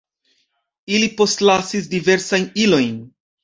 Ili 0.93 1.11
postlasis 1.21 1.87
diversajn 1.95 2.51
ilojn. 2.67 2.93